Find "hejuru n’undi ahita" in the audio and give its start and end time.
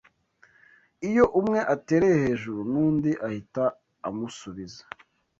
2.25-3.63